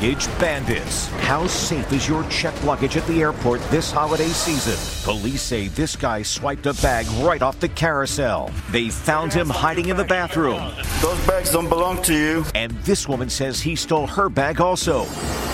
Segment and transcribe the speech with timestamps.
[0.00, 1.08] Baggage bandits.
[1.26, 4.78] How safe is your checked luggage at the airport this holiday season?
[5.04, 8.50] Police say this guy swiped a bag right off the carousel.
[8.70, 10.72] They found him hiding in the bathroom.
[11.02, 12.46] Those bags don't belong to you.
[12.54, 15.04] And this woman says he stole her bag also.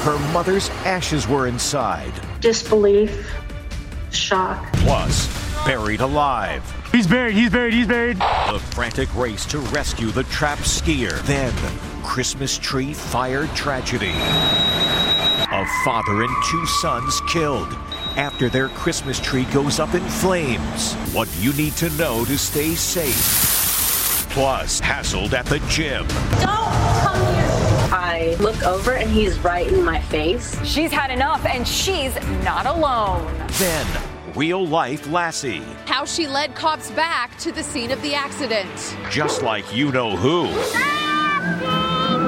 [0.05, 2.12] Her mother's ashes were inside.
[2.38, 3.28] Disbelief,
[4.12, 4.72] shock.
[4.75, 5.27] Plus,
[5.66, 6.62] buried alive.
[6.92, 8.19] He's buried, he's buried, he's buried.
[8.19, 11.20] The frantic race to rescue the trapped skier.
[11.22, 11.53] Then,
[12.07, 14.12] Christmas tree fire tragedy.
[14.15, 17.71] A father and two sons killed
[18.17, 20.95] after their Christmas tree goes up in flames.
[21.12, 24.27] What you need to know to stay safe.
[24.31, 26.06] Plus, hassled at the gym.
[26.41, 26.72] Don't
[27.03, 27.50] come here.
[27.93, 30.59] I look over and he's right in my face.
[30.65, 32.15] She's had enough and she's
[32.45, 33.27] not alone.
[33.59, 33.87] Then,
[34.34, 35.62] real life Lassie.
[35.87, 38.97] How she led cops back to the scene of the accident.
[39.11, 40.47] Just like you know who.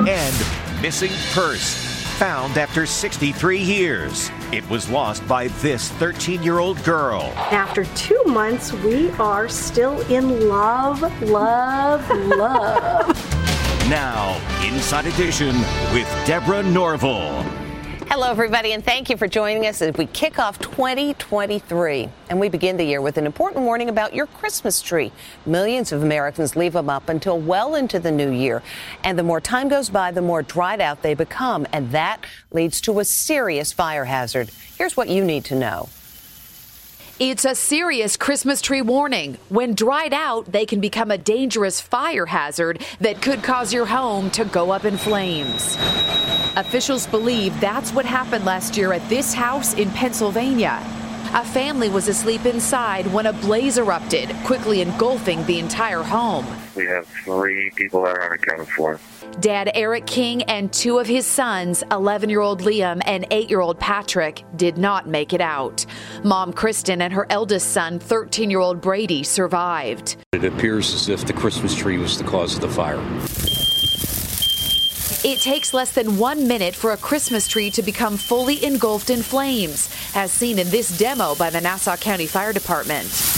[0.08, 2.02] And missing purse.
[2.18, 4.30] Found after 63 years.
[4.52, 7.20] It was lost by this 13 year old girl.
[7.36, 13.34] After two months, we are still in love, love, love.
[13.88, 15.56] Now, Inside Edition
[15.94, 17.67] with Deborah Norville.
[18.10, 22.08] Hello, everybody, and thank you for joining us as we kick off 2023.
[22.30, 25.12] And we begin the year with an important warning about your Christmas tree.
[25.44, 28.62] Millions of Americans leave them up until well into the new year.
[29.04, 31.66] And the more time goes by, the more dried out they become.
[31.70, 34.50] And that leads to a serious fire hazard.
[34.78, 35.90] Here's what you need to know.
[37.20, 39.38] It's a serious Christmas tree warning.
[39.48, 44.30] When dried out, they can become a dangerous fire hazard that could cause your home
[44.30, 45.76] to go up in flames.
[46.54, 50.80] Officials believe that's what happened last year at this house in Pennsylvania.
[51.34, 56.46] A family was asleep inside when a blaze erupted, quickly engulfing the entire home.
[56.76, 59.00] We have three people that are unaccounted for.
[59.40, 63.60] Dad Eric King and two of his sons, 11 year old Liam and 8 year
[63.60, 65.86] old Patrick, did not make it out.
[66.24, 70.16] Mom Kristen and her eldest son, 13 year old Brady, survived.
[70.32, 73.02] It appears as if the Christmas tree was the cause of the fire.
[75.24, 79.22] It takes less than one minute for a Christmas tree to become fully engulfed in
[79.22, 83.37] flames, as seen in this demo by the Nassau County Fire Department.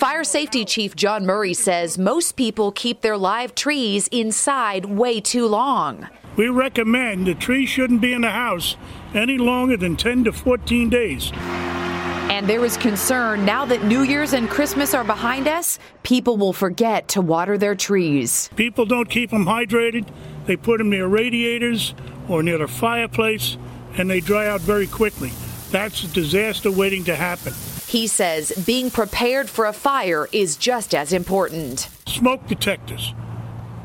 [0.00, 5.44] Fire Safety Chief John Murray says most people keep their live trees inside way too
[5.46, 6.08] long.
[6.36, 8.78] We recommend the tree shouldn't be in the house
[9.12, 11.30] any longer than 10 to 14 days.
[11.34, 16.54] And there is concern now that New Year's and Christmas are behind us, people will
[16.54, 18.48] forget to water their trees.
[18.56, 20.08] People don't keep them hydrated.
[20.46, 21.94] They put them near radiators
[22.26, 23.58] or near the fireplace,
[23.98, 25.32] and they dry out very quickly.
[25.70, 27.52] That's a disaster waiting to happen.
[27.90, 31.88] He says being prepared for a fire is just as important.
[32.06, 33.14] Smoke detectors.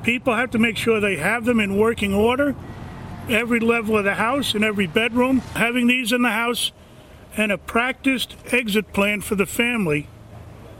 [0.04, 2.56] People have to make sure they have them in working order.
[3.28, 6.72] Every level of the house, and every bedroom, having these in the house,
[7.36, 10.08] and a practiced exit plan for the family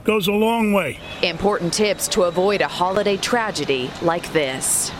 [0.04, 1.00] goes a long way.
[1.24, 4.92] Important tips to avoid a holiday tragedy like this.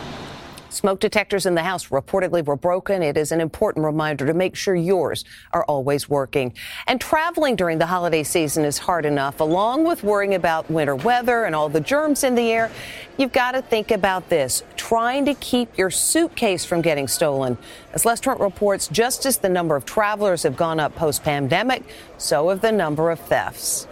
[0.76, 3.02] Smoke detectors in the house reportedly were broken.
[3.02, 5.24] It is an important reminder to make sure yours
[5.54, 6.52] are always working.
[6.86, 11.44] And traveling during the holiday season is hard enough, along with worrying about winter weather
[11.44, 12.70] and all the germs in the air.
[13.16, 17.56] You've got to think about this trying to keep your suitcase from getting stolen.
[17.94, 21.84] As Les Trent reports, just as the number of travelers have gone up post pandemic,
[22.18, 23.88] so have the number of thefts.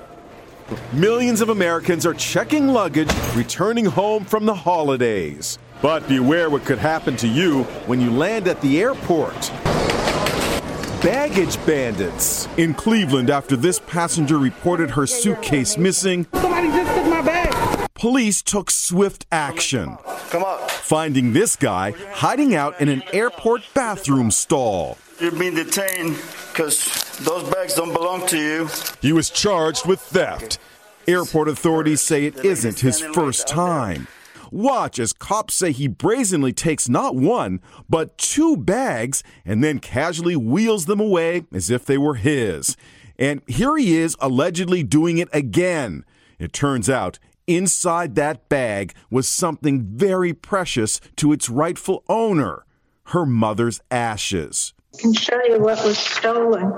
[0.93, 5.59] Millions of Americans are checking luggage returning home from the holidays.
[5.82, 9.50] But beware what could happen to you when you land at the airport.
[11.03, 16.26] Baggage bandits in Cleveland after this passenger reported her suitcase missing.
[16.32, 17.88] Somebody just took my bag.
[17.94, 19.99] Police took swift action.
[20.31, 20.67] Come on.
[20.69, 24.97] Finding this guy hiding out in an airport bathroom stall.
[25.20, 26.17] You're being detained
[26.50, 26.87] because
[27.19, 28.69] those bags don't belong to you.
[29.03, 30.59] He was charged with theft.
[31.06, 34.06] Airport authorities say it isn't his first time.
[34.55, 37.61] Watch as cops say he brazenly takes not one,
[37.91, 42.77] but two bags and then casually wheels them away as if they were his.
[43.19, 46.05] And here he is allegedly doing it again.
[46.39, 47.19] It turns out
[47.49, 52.65] inside that bag was something very precious to its rightful owner
[53.06, 54.73] her mother's ashes.
[54.95, 56.73] I can show you what was stolen.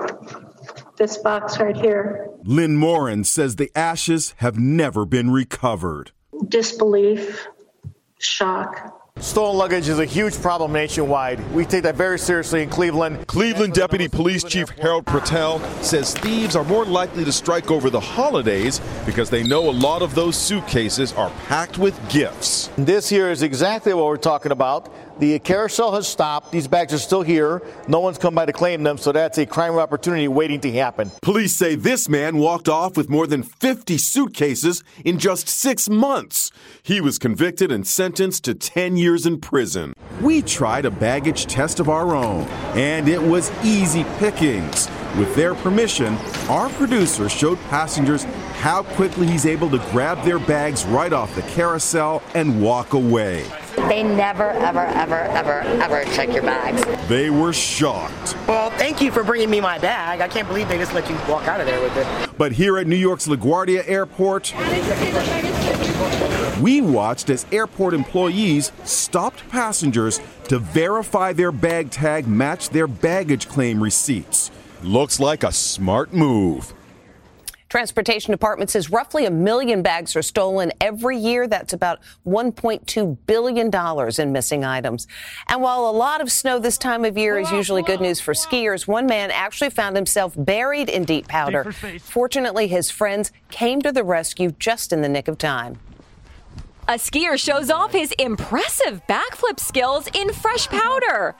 [0.96, 2.30] This box right here.
[2.42, 6.12] Lynn Morin says the ashes have never been recovered.
[6.48, 7.46] Disbelief,
[8.18, 9.02] shock.
[9.18, 11.40] Stolen luggage is a huge problem nationwide.
[11.52, 13.26] We take that very seriously in Cleveland.
[13.26, 17.98] Cleveland Deputy Police Chief Harold Patel says thieves are more likely to strike over the
[17.98, 22.68] holidays because they know a lot of those suitcases are packed with gifts.
[22.76, 24.92] This here is exactly what we're talking about.
[25.18, 26.52] The carousel has stopped.
[26.52, 27.62] These bags are still here.
[27.88, 31.10] No one's come by to claim them, so that's a crime opportunity waiting to happen.
[31.22, 36.50] Police say this man walked off with more than 50 suitcases in just six months.
[36.82, 39.94] He was convicted and sentenced to 10 years in prison.
[40.20, 42.42] We tried a baggage test of our own,
[42.74, 44.88] and it was easy pickings.
[45.18, 46.18] With their permission,
[46.50, 48.24] our producer showed passengers
[48.60, 53.46] how quickly he's able to grab their bags right off the carousel and walk away.
[53.88, 56.84] They never, ever, ever, ever, ever check your bags.
[57.08, 58.36] They were shocked.
[58.48, 60.20] Well, thank you for bringing me my bag.
[60.20, 62.36] I can't believe they just let you walk out of there with it.
[62.36, 64.52] But here at New York's LaGuardia Airport,
[66.60, 73.48] we watched as airport employees stopped passengers to verify their bag tag matched their baggage
[73.48, 74.50] claim receipts.
[74.82, 76.74] Looks like a smart move.
[77.76, 81.46] Transportation Department says roughly a million bags are stolen every year.
[81.46, 83.70] That's about $1.2 billion
[84.18, 85.06] in missing items.
[85.46, 88.32] And while a lot of snow this time of year is usually good news for
[88.32, 91.70] skiers, one man actually found himself buried in deep powder.
[92.00, 95.78] Fortunately, his friends came to the rescue just in the nick of time.
[96.88, 101.34] A skier shows off his impressive backflip skills in fresh powder.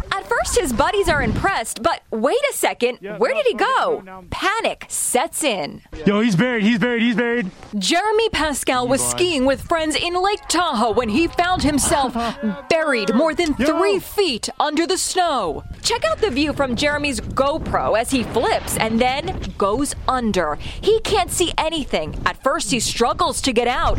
[0.22, 4.04] At first, his buddies are impressed, but wait a second, where did he go?
[4.30, 5.82] Panic sets in.
[6.06, 7.50] Yo, he's buried, he's buried, he's buried.
[7.76, 12.14] Jeremy Pascal was skiing with friends in Lake Tahoe when he found himself
[12.70, 15.64] buried more than three feet under the snow.
[15.82, 20.54] Check out the view from Jeremy's GoPro as he flips and then goes under.
[20.54, 22.14] He can't see anything.
[22.24, 23.98] At first, he struggles to get out.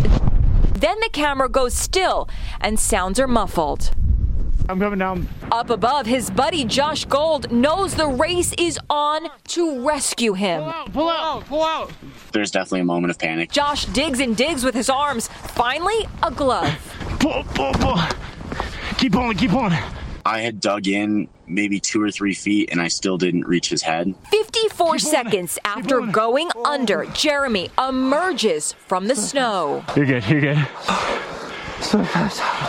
[0.74, 2.30] Then the camera goes still
[2.62, 3.92] and sounds are muffled.
[4.70, 5.28] I'm coming down.
[5.52, 10.62] Up above, his buddy Josh Gold knows the race is on to rescue him.
[10.62, 11.92] Pull out, pull out, pull out.
[12.32, 13.52] There's definitely a moment of panic.
[13.52, 15.28] Josh digs and digs with his arms.
[15.28, 16.74] Finally, a glove.
[17.20, 17.98] Pull, pull, pull.
[18.98, 19.74] Keep pulling, keep pulling.
[20.26, 23.82] I had dug in maybe two or three feet and I still didn't reach his
[23.82, 24.16] head.
[24.32, 29.84] 54 seconds after going under, Jeremy emerges from the snow.
[29.98, 30.68] You're good, you're good.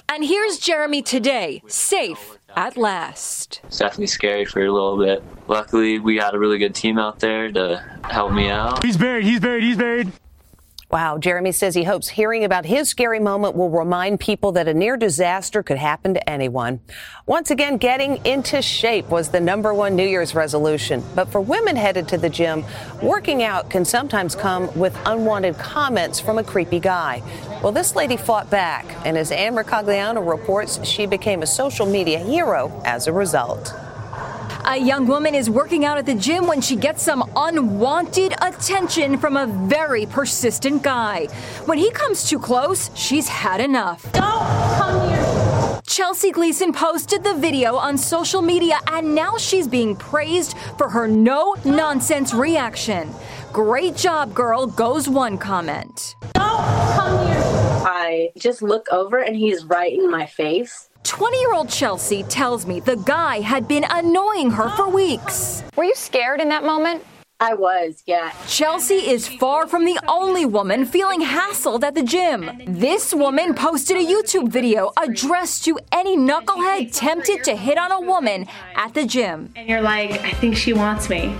[0.08, 3.60] And here's Jeremy today, safe at last.
[3.64, 5.22] It's definitely scary for a little bit.
[5.48, 8.84] Luckily, we had a really good team out there to help me out.
[8.84, 10.12] He's buried, he's buried, he's buried.
[10.90, 11.18] Wow.
[11.18, 14.96] Jeremy says he hopes hearing about his scary moment will remind people that a near
[14.96, 16.78] disaster could happen to anyone.
[17.26, 21.02] Once again, getting into shape was the number one New Year's resolution.
[21.16, 22.64] But for women headed to the gym,
[23.02, 27.22] working out can sometimes come with unwanted comments from a creepy guy.
[27.64, 32.18] Well, this lady fought back, and as Ann Mercogliano reports, she became a social media
[32.18, 33.72] hero as a result.
[34.66, 39.16] A young woman is working out at the gym when she gets some unwanted attention
[39.16, 41.24] from a very persistent guy.
[41.64, 44.12] When he comes too close, she's had enough.
[44.12, 44.22] Don't
[44.76, 50.54] come near Chelsea Gleason posted the video on social media and now she's being praised
[50.76, 53.10] for her no nonsense reaction.
[53.54, 56.14] Great job, girl, goes one comment.
[58.04, 60.88] Don't come near I I just look over and he's right in my face.
[61.04, 65.62] 20 year old Chelsea tells me the guy had been annoying her for weeks.
[65.76, 67.04] Were you scared in that moment?
[67.40, 68.32] I was, yeah.
[68.46, 72.50] Chelsea is far from the only woman feeling hassled at the gym.
[72.66, 78.00] This woman posted a YouTube video addressed to any knucklehead tempted to hit on a
[78.00, 78.46] woman
[78.76, 79.52] at the gym.
[79.56, 81.36] And you're like, I think she wants me.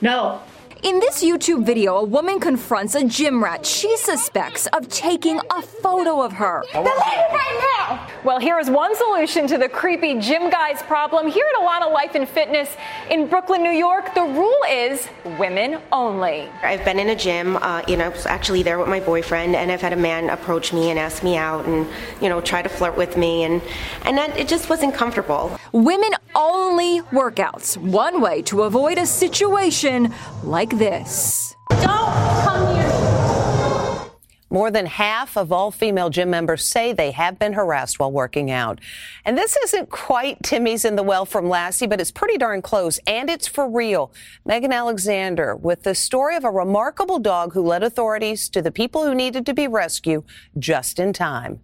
[0.00, 0.42] No.
[0.82, 5.60] In this YouTube video, a woman confronts a gym rat she suspects of taking a
[5.60, 6.64] photo of her.
[6.74, 8.08] right now.
[8.24, 11.28] Well, here is one solution to the creepy gym guys problem.
[11.28, 12.74] Here at Alana Life and Fitness
[13.10, 15.06] in Brooklyn, New York, the rule is
[15.38, 16.48] women only.
[16.62, 19.56] I've been in a gym, uh, you know, I was actually there with my boyfriend,
[19.56, 21.86] and I've had a man approach me and ask me out and,
[22.22, 23.60] you know, try to flirt with me, and,
[24.06, 25.58] and that, it just wasn't comfortable.
[25.72, 31.54] Women only workouts, one way to avoid a situation like this.
[31.70, 34.10] Don't come near me.
[34.52, 38.50] More than half of all female gym members say they have been harassed while working
[38.50, 38.80] out.
[39.24, 42.98] And this isn't quite Timmy's in the well from Lassie, but it's pretty darn close,
[43.06, 44.12] and it's for real.
[44.44, 49.04] Megan Alexander with the story of a remarkable dog who led authorities to the people
[49.04, 50.24] who needed to be rescued
[50.58, 51.60] just in time.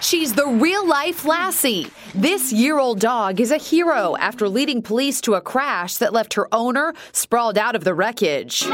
[0.00, 1.90] She's the real life Lassie.
[2.14, 6.34] This year old dog is a hero after leading police to a crash that left
[6.34, 8.64] her owner sprawled out of the wreckage.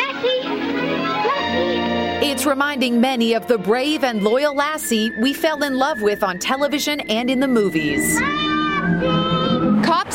[2.26, 6.38] It's reminding many of the brave and loyal Lassie we fell in love with on
[6.38, 8.19] television and in the movies.
[8.21, 9.33] Cops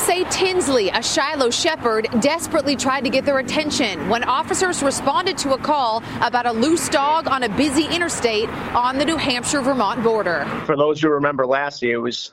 [0.10, 5.54] say Tinsley, a Shiloh shepherd, desperately tried to get their attention when officers responded to
[5.54, 10.04] a call about a loose dog on a busy interstate on the New Hampshire Vermont
[10.04, 10.46] border.
[10.66, 12.32] For those who remember Lassie, it was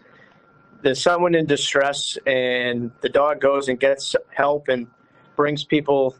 [0.82, 4.86] there's someone in distress, and the dog goes and gets help and
[5.34, 6.16] brings people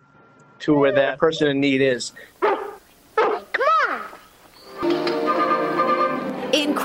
[0.60, 2.12] to where that person in need is.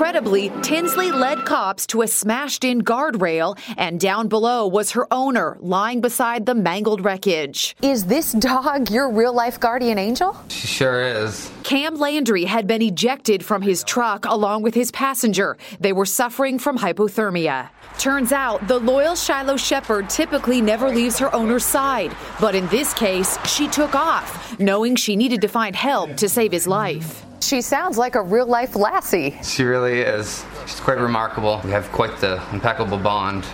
[0.02, 5.56] Incredibly, Tinsley led cops to a smashed in guardrail, and down below was her owner
[5.60, 7.76] lying beside the mangled wreckage.
[7.82, 10.36] Is this dog your real life guardian angel?
[10.48, 11.52] She sure is.
[11.64, 15.56] Cam Landry had been ejected from his truck along with his passenger.
[15.78, 17.70] They were suffering from hypothermia.
[17.98, 22.92] Turns out the loyal Shiloh Shepherd typically never leaves her owner's side, but in this
[22.94, 27.24] case, she took off, knowing she needed to find help to save his life.
[27.40, 29.38] She sounds like a real life lassie.
[29.42, 30.44] She really is.
[30.66, 31.60] She's quite remarkable.
[31.64, 33.44] We have quite the impeccable bond.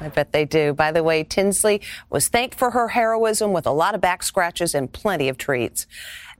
[0.00, 0.72] I bet they do.
[0.72, 4.74] By the way, Tinsley was thanked for her heroism with a lot of back scratches
[4.74, 5.86] and plenty of treats.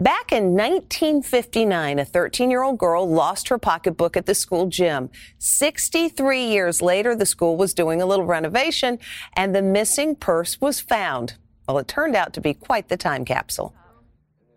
[0.00, 5.10] Back in 1959, a 13 year old girl lost her pocketbook at the school gym.
[5.38, 8.98] 63 years later, the school was doing a little renovation
[9.34, 11.34] and the missing purse was found.
[11.66, 13.74] Well, it turned out to be quite the time capsule.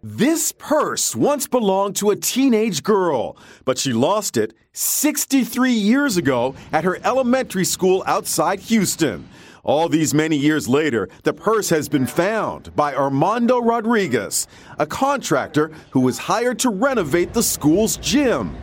[0.03, 6.55] This purse once belonged to a teenage girl, but she lost it 63 years ago
[6.71, 9.29] at her elementary school outside Houston.
[9.63, 14.47] All these many years later, the purse has been found by Armando Rodriguez,
[14.79, 18.57] a contractor who was hired to renovate the school's gym.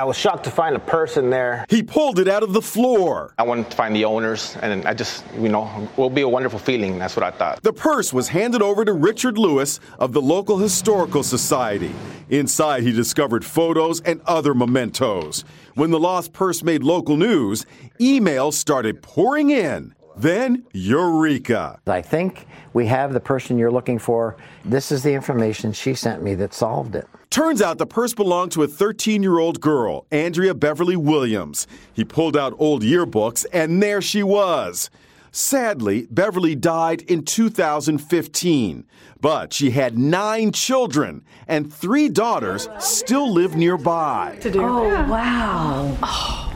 [0.00, 1.66] I was shocked to find a purse in there.
[1.68, 3.34] He pulled it out of the floor.
[3.36, 6.28] I wanted to find the owners, and I just, you know, it will be a
[6.28, 6.98] wonderful feeling.
[6.98, 7.62] That's what I thought.
[7.62, 11.94] The purse was handed over to Richard Lewis of the local historical society.
[12.30, 15.44] Inside, he discovered photos and other mementos.
[15.74, 17.66] When the lost purse made local news,
[18.00, 19.94] emails started pouring in.
[20.16, 21.78] Then, Eureka.
[21.86, 24.38] I think we have the person you're looking for.
[24.64, 27.06] This is the information she sent me that solved it.
[27.30, 31.68] Turns out the purse belonged to a 13 year old girl, Andrea Beverly Williams.
[31.92, 34.90] He pulled out old yearbooks, and there she was.
[35.30, 38.84] Sadly, Beverly died in 2015,
[39.20, 44.36] but she had nine children, and three daughters still live nearby.
[44.46, 46.52] Oh, wow.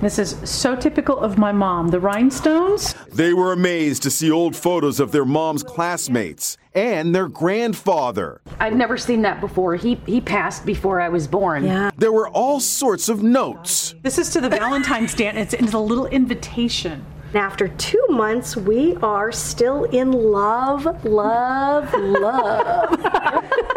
[0.00, 1.88] This is so typical of my mom.
[1.88, 2.94] The rhinestones?
[3.12, 8.42] They were amazed to see old photos of their mom's classmates and their grandfather.
[8.60, 9.74] I've never seen that before.
[9.76, 11.64] He he passed before I was born.
[11.64, 11.90] Yeah.
[11.96, 13.94] There were all sorts of notes.
[14.02, 17.04] This is to the Valentine's Day, and it's, it's a little invitation.
[17.34, 23.00] After two months, we are still in love, love, love.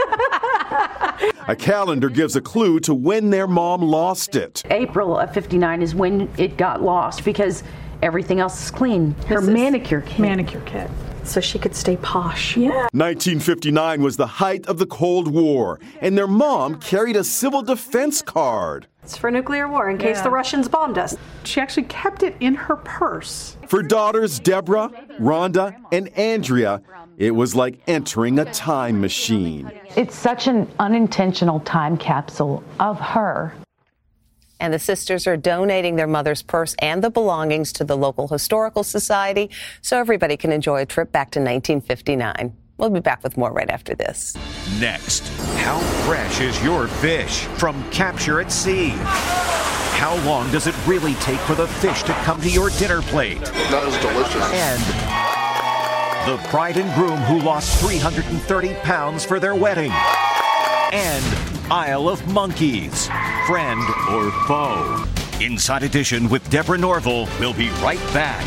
[1.48, 4.64] A calendar gives a clue to when their mom lost it.
[4.70, 7.64] April of 59 is when it got lost because
[8.02, 9.14] everything else is clean.
[9.28, 10.20] Her This manicure kit.
[10.20, 10.90] Manicure kit.
[11.30, 12.58] So she could stay posh.
[12.58, 12.88] Yeah.
[12.92, 18.24] 1959 was the height of the Cold War, and their mom carried a civil defense
[18.24, 18.88] card.
[19.04, 20.24] It's for nuclear war in case Yeah.
[20.24, 21.16] the Russians bombed us.
[21.44, 23.58] She actually kept it in her purse.
[23.68, 26.82] For daughters Deborah, Rhonda, and Andrea,
[27.18, 29.70] It was like entering a time machine.
[29.98, 33.54] It's such an unintentional time capsule of her.
[34.60, 38.84] And the sisters are donating their mother's purse and the belongings to the local historical
[38.84, 39.50] society
[39.82, 42.54] so everybody can enjoy a trip back to 1959.
[42.78, 44.38] We'll be back with more right after this.
[44.80, 48.94] Next, how fresh is your fish from capture at sea?
[50.00, 53.44] How long does it really take for the fish to come to your dinner plate?
[53.44, 54.50] That is delicious.
[54.54, 55.30] And
[56.25, 59.92] the bride and groom who lost 330 pounds for their wedding.
[60.91, 63.08] And Isle of Monkeys,
[63.46, 63.81] friend
[64.12, 65.05] or foe.
[65.39, 67.27] Inside Edition with Deborah Norville.
[67.39, 68.46] We'll be right back.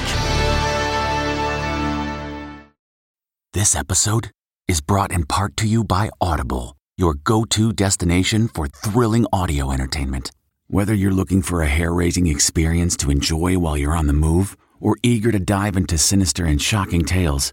[3.52, 4.30] This episode
[4.66, 9.70] is brought in part to you by Audible, your go to destination for thrilling audio
[9.70, 10.30] entertainment.
[10.68, 14.56] Whether you're looking for a hair raising experience to enjoy while you're on the move
[14.80, 17.52] or eager to dive into sinister and shocking tales,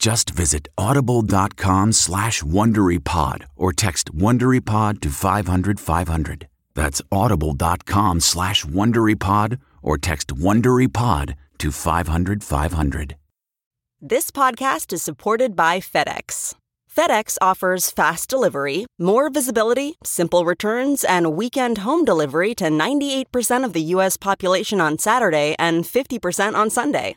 [0.00, 6.48] Just visit audible.com slash WonderyPod or text WonderyPod to 500 500.
[6.74, 13.16] That's audible.com slash WonderyPod or text WonderyPod to 500 500.
[14.00, 16.54] This podcast is supported by FedEx.
[16.90, 23.74] FedEx offers fast delivery, more visibility, simple returns, and weekend home delivery to 98% of
[23.74, 24.16] the U.S.
[24.16, 27.16] population on Saturday and 50% on Sunday.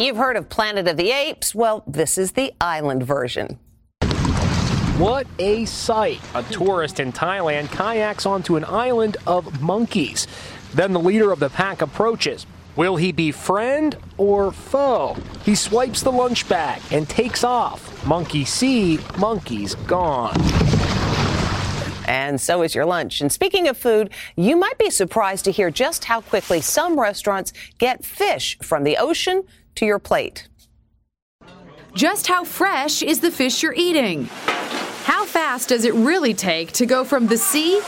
[0.00, 1.54] You've heard of Planet of the Apes?
[1.54, 3.58] Well, this is the island version.
[4.96, 6.22] What a sight!
[6.34, 10.26] A tourist in Thailand kayaks onto an island of monkeys.
[10.72, 12.46] Then the leader of the pack approaches.
[12.76, 15.18] Will he be friend or foe?
[15.44, 18.06] He swipes the lunch bag and takes off.
[18.06, 20.34] Monkey see, monkey's gone.
[22.08, 23.20] And so is your lunch.
[23.20, 27.52] And speaking of food, you might be surprised to hear just how quickly some restaurants
[27.76, 29.44] get fish from the ocean
[29.76, 30.48] to your plate.
[31.94, 34.24] Just how fresh is the fish you're eating?
[35.04, 37.80] How fast does it really take to go from the sea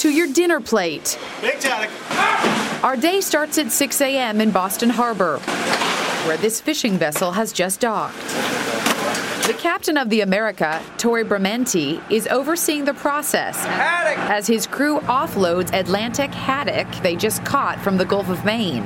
[0.00, 1.18] to your dinner plate?
[1.40, 2.84] Big Taddock.
[2.84, 4.40] Our day starts at 6 a.m.
[4.40, 5.38] in Boston Harbor,
[6.26, 8.91] where this fishing vessel has just docked.
[9.46, 15.74] The captain of the America, Tori Bramenti, is overseeing the process as his crew offloads
[15.74, 18.84] Atlantic haddock they just caught from the Gulf of Maine.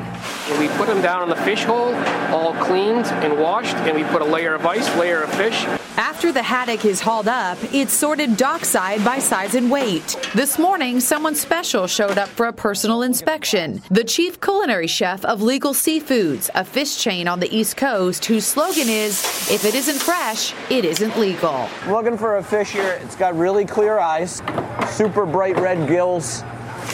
[0.58, 1.94] We put them down in the fish hole,
[2.34, 5.66] all cleaned and washed, and we put a layer of ice, layer of fish.
[5.96, 10.14] After the haddock is hauled up, it's sorted dockside by size and weight.
[10.34, 13.80] This morning, someone special showed up for a personal inspection.
[13.90, 18.44] The chief culinary chef of Legal Seafoods, a fish chain on the East Coast whose
[18.44, 21.66] slogan is if it isn't fresh, it isn't legal.
[21.88, 23.00] Looking for a fish here.
[23.02, 24.42] It's got really clear eyes,
[24.88, 26.42] super bright red gills.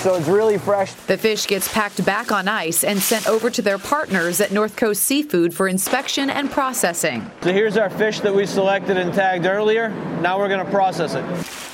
[0.03, 0.93] So it's really fresh.
[0.93, 4.75] The fish gets packed back on ice and sent over to their partners at North
[4.75, 7.31] Coast Seafood for inspection and processing.
[7.43, 9.91] So here's our fish that we selected and tagged earlier.
[10.21, 11.25] Now we're going to process it.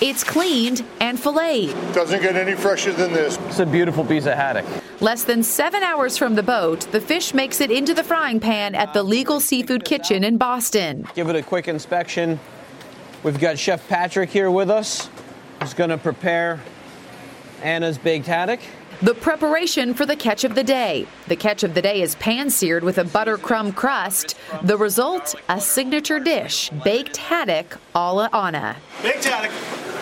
[0.07, 1.75] It's cleaned and filleted.
[1.95, 3.38] Doesn't get any fresher than this.
[3.47, 4.67] It's a beautiful piece of haddock.
[5.01, 8.75] Less than seven hours from the boat, the fish makes it into the frying pan
[8.75, 11.09] at the Legal Seafood Kitchen in Boston.
[11.14, 12.38] Give it a quick inspection.
[13.23, 15.09] We've got Chef Patrick here with us,
[15.62, 16.61] who's going to prepare
[17.62, 18.61] Anna's baked haddock.
[19.01, 21.07] The preparation for the catch of the day.
[21.29, 24.35] The catch of the day is pan seared with a buttercrumb crust.
[24.62, 28.77] The result, a signature dish, baked haddock a la Anna.
[29.03, 29.53] Baked haddock.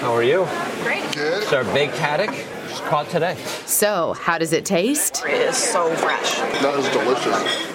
[0.00, 0.48] How are you?
[0.82, 1.02] Great.
[1.14, 1.42] Good.
[1.42, 2.30] It's our baked haddock,
[2.68, 3.36] just caught today.
[3.66, 5.24] So, how does it taste?
[5.26, 6.36] It is so fresh.
[6.62, 7.72] That is delicious.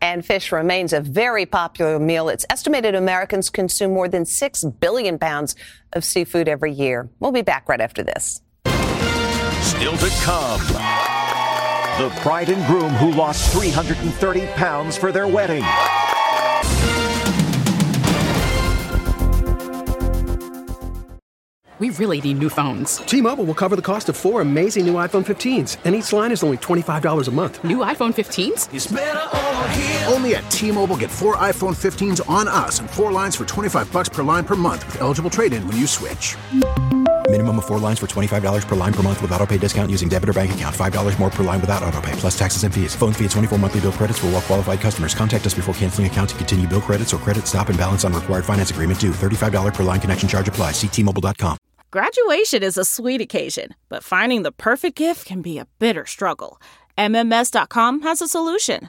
[0.00, 2.28] And fish remains a very popular meal.
[2.28, 5.56] It's estimated Americans consume more than 6 billion pounds
[5.92, 7.10] of seafood every year.
[7.18, 8.40] We'll be back right after this.
[9.66, 10.60] Still to come.
[11.98, 15.64] The bride and groom who lost 330 pounds for their wedding.
[21.78, 22.98] We really need new phones.
[22.98, 26.42] T-Mobile will cover the cost of four amazing new iPhone 15s, and each line is
[26.42, 27.62] only $25 a month.
[27.64, 30.10] New iPhone 15s?
[30.10, 34.08] Only at T-Mobile get four iPhone 15s on us and four lines for 25 bucks
[34.08, 36.36] per line per month with eligible trade-in when you switch.
[37.28, 40.08] Minimum of four lines for $25 per line per month with auto pay discount using
[40.08, 40.74] debit or bank account.
[40.74, 42.94] $5 more per line without auto pay, plus taxes and fees.
[42.94, 45.12] Phone fee at 24 monthly bill credits for well qualified customers.
[45.12, 48.12] Contact us before canceling account to continue bill credits or credit stop and balance on
[48.12, 49.10] required finance agreement due.
[49.10, 50.70] $35 per line connection charge apply.
[50.70, 51.58] Ctmobile.com.
[51.90, 56.60] Graduation is a sweet occasion, but finding the perfect gift can be a bitter struggle.
[56.96, 58.88] MMS.com has a solution.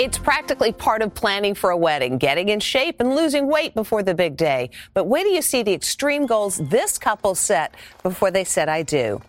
[0.00, 4.04] It's practically part of planning for a wedding, getting in shape and losing weight before
[4.04, 4.70] the big day.
[4.94, 8.84] But wait till you see the extreme goals this couple set before they said I
[8.84, 9.20] do.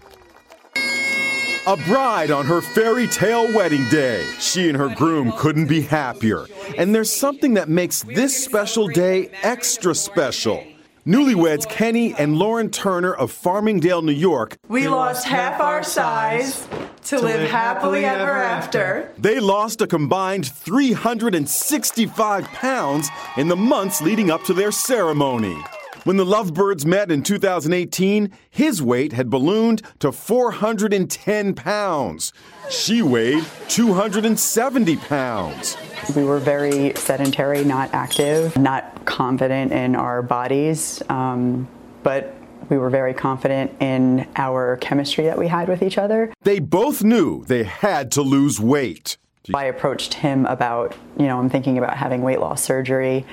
[1.66, 4.24] A bride on her fairy tale wedding day.
[4.38, 6.46] She and her groom couldn't be happier.
[6.78, 10.64] And there's something that makes this special day extra special.
[11.08, 14.58] Newlyweds Kenny and Lauren Turner of Farmingdale, New York.
[14.68, 16.68] We lost half our size
[17.06, 19.12] to live happily ever after.
[19.18, 25.58] They lost a combined 365 pounds in the months leading up to their ceremony.
[26.06, 32.32] When the Lovebirds met in 2018, his weight had ballooned to 410 pounds.
[32.70, 35.76] She weighed 270 pounds.
[36.16, 41.68] We were very sedentary, not active, not confident in our bodies, um,
[42.04, 42.34] but
[42.70, 46.32] we were very confident in our chemistry that we had with each other.
[46.44, 49.18] They both knew they had to lose weight.
[49.54, 53.26] I approached him about, you know, I'm thinking about having weight loss surgery.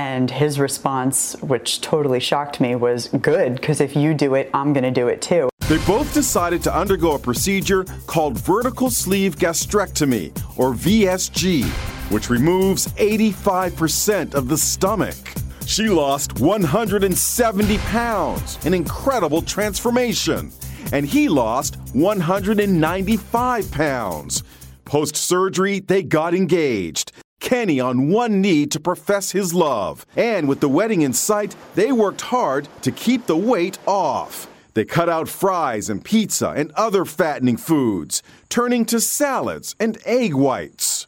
[0.00, 4.72] And his response, which totally shocked me, was good, because if you do it, I'm
[4.72, 5.50] going to do it too.
[5.68, 11.64] They both decided to undergo a procedure called vertical sleeve gastrectomy, or VSG,
[12.10, 15.16] which removes 85% of the stomach.
[15.66, 20.50] She lost 170 pounds, an incredible transformation.
[20.94, 24.44] And he lost 195 pounds.
[24.86, 27.12] Post surgery, they got engaged.
[27.40, 30.06] Kenny on one knee to profess his love.
[30.16, 34.46] And with the wedding in sight, they worked hard to keep the weight off.
[34.74, 40.34] They cut out fries and pizza and other fattening foods, turning to salads and egg
[40.34, 41.06] whites.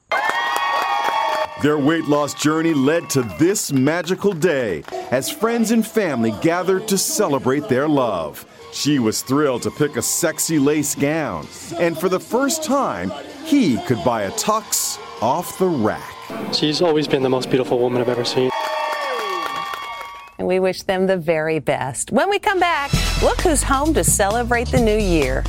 [1.62, 6.98] Their weight loss journey led to this magical day as friends and family gathered to
[6.98, 8.44] celebrate their love.
[8.72, 11.46] She was thrilled to pick a sexy lace gown,
[11.78, 13.12] and for the first time,
[13.44, 16.21] he could buy a tux off the rack.
[16.52, 18.50] She's always been the most beautiful woman I've ever seen.
[20.38, 22.10] And we wish them the very best.
[22.10, 22.92] When we come back,
[23.22, 25.44] look who's home to celebrate the new year.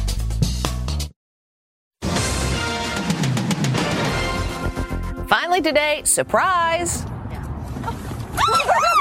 [5.27, 7.05] Finally today, surprise!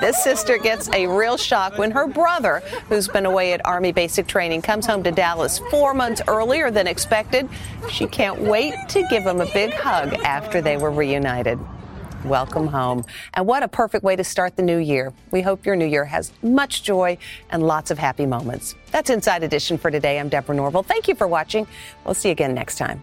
[0.00, 4.26] this sister gets a real shock when her brother, who's been away at Army basic
[4.26, 7.48] training, comes home to Dallas four months earlier than expected.
[7.90, 11.58] She can't wait to give him a big hug after they were reunited.
[12.24, 13.04] Welcome home.
[13.34, 15.12] And what a perfect way to start the new year.
[15.32, 17.18] We hope your new year has much joy
[17.50, 18.76] and lots of happy moments.
[18.92, 20.20] That's Inside Edition for today.
[20.20, 20.84] I'm Deborah Norville.
[20.84, 21.66] Thank you for watching.
[22.04, 23.02] We'll see you again next time.